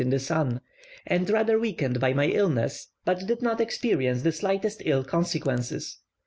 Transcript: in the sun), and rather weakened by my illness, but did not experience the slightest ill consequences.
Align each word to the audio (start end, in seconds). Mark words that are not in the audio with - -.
in 0.01 0.09
the 0.09 0.17
sun), 0.17 0.59
and 1.05 1.29
rather 1.29 1.59
weakened 1.59 1.99
by 1.99 2.11
my 2.11 2.25
illness, 2.25 2.87
but 3.05 3.23
did 3.27 3.39
not 3.39 3.61
experience 3.61 4.23
the 4.23 4.31
slightest 4.31 4.81
ill 4.83 5.03
consequences. 5.03 5.99